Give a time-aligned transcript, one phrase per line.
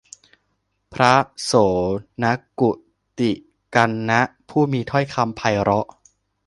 [0.93, 1.13] พระ
[1.43, 1.53] โส
[2.23, 2.25] ณ
[2.59, 2.71] กุ
[3.19, 3.31] ฎิ
[3.75, 5.87] กัณณะ ผู้มีถ้อยคำไพเราะ